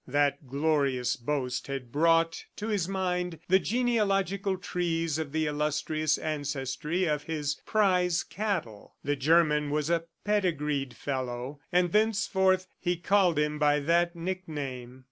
That 0.07 0.47
glorious 0.47 1.15
boast 1.15 1.67
had 1.67 1.91
brought 1.91 2.45
to 2.55 2.69
his 2.69 2.87
mind 2.87 3.37
the 3.49 3.59
genealogical 3.59 4.57
trees 4.57 5.19
of 5.19 5.31
the 5.31 5.45
illustrious 5.45 6.17
ancestry 6.17 7.05
of 7.05 7.25
his 7.25 7.61
prize 7.67 8.23
cattle. 8.23 8.95
The 9.03 9.15
German 9.15 9.69
was 9.69 9.91
a 9.91 10.05
pedigreed 10.25 10.95
fellow, 10.95 11.59
and 11.71 11.91
thenceforth 11.91 12.65
he 12.79 12.97
called 12.97 13.37
him 13.37 13.59
by 13.59 13.79
that 13.81 14.15
nickname. 14.15 14.99